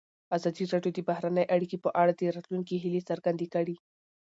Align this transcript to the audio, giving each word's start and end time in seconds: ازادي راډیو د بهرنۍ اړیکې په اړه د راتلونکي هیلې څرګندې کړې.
ازادي 0.35 0.63
راډیو 0.73 0.95
د 0.95 0.99
بهرنۍ 1.09 1.45
اړیکې 1.55 1.77
په 1.83 1.89
اړه 2.01 2.11
د 2.15 2.21
راتلونکي 2.35 2.75
هیلې 2.83 3.01
څرګندې 3.09 3.47
کړې. 3.53 3.75